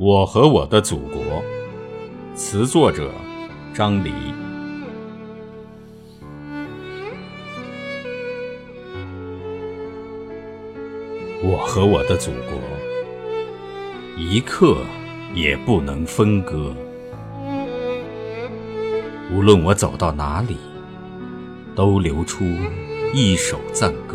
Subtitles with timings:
[0.00, 1.42] 我和我的祖国，
[2.32, 3.10] 词作者
[3.74, 4.12] 张黎。
[11.42, 12.60] 我和我的祖国，
[14.16, 14.76] 一刻
[15.34, 16.72] 也不能分割。
[19.32, 20.58] 无论我走到哪里，
[21.74, 22.44] 都流出
[23.12, 24.14] 一首赞歌。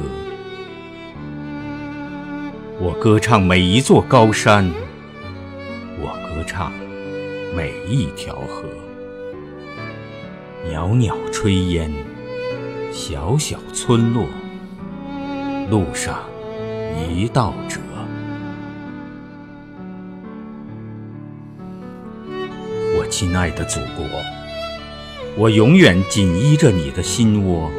[2.80, 4.72] 我歌唱每一座高山。
[6.46, 6.72] 唱
[7.56, 8.64] 每一条河，
[10.70, 11.92] 袅袅炊烟，
[12.92, 14.26] 小小村落，
[15.70, 16.20] 路上
[17.10, 17.80] 一道辙。
[22.98, 24.06] 我亲爱的祖国，
[25.36, 27.70] 我永远紧依着你的心窝。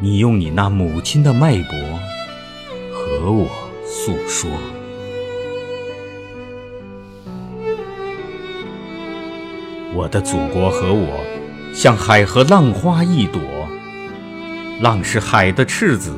[0.00, 1.76] 你用你那母亲的脉搏
[2.90, 3.48] 和我
[3.84, 4.50] 诉说。
[9.92, 11.20] 我的祖国和我，
[11.74, 13.40] 像海和浪花一朵。
[14.80, 16.14] 浪是海的赤子，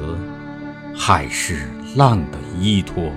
[0.94, 3.10] 海是浪的依托。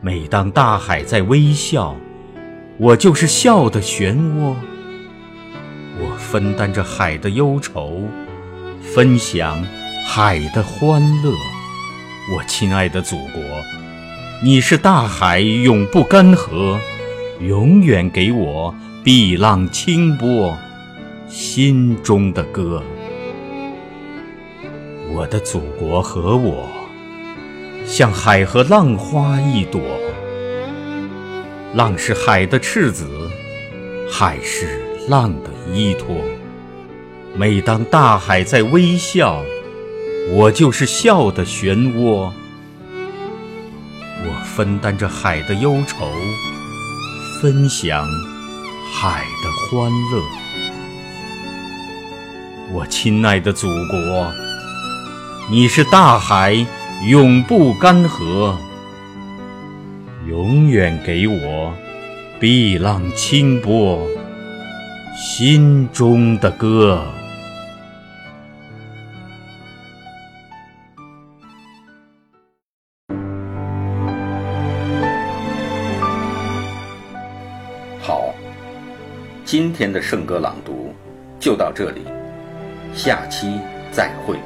[0.00, 1.96] 每当大海在微笑，
[2.78, 4.54] 我就是笑的漩涡。
[5.98, 8.08] 我分担着海的忧愁，
[8.80, 9.62] 分享
[10.06, 11.32] 海的欢乐。
[12.32, 13.42] 我亲爱的祖国，
[14.42, 16.78] 你是大海永不干涸，
[17.40, 18.74] 永远给我。
[19.02, 20.54] 碧浪清波，
[21.26, 22.82] 心中的歌。
[25.14, 26.68] 我的祖国和我，
[27.86, 29.80] 像海和浪花一朵。
[31.74, 33.08] 浪是海的赤子，
[34.10, 36.14] 海是浪的依托。
[37.34, 39.42] 每当大海在微笑，
[40.32, 42.30] 我就是笑的漩涡。
[44.26, 46.06] 我分担着海的忧愁，
[47.40, 48.06] 分享。
[48.92, 50.22] 海的欢乐，
[52.70, 54.30] 我亲爱的祖国，
[55.50, 56.66] 你是大海
[57.08, 58.54] 永不干涸，
[60.28, 61.72] 永远给我
[62.38, 64.06] 碧浪清波，
[65.16, 67.02] 心中的歌。
[78.02, 78.34] 好
[79.44, 80.94] 今天的圣歌朗读
[81.38, 82.00] 就到这里，
[82.94, 83.60] 下期
[83.92, 84.38] 再会。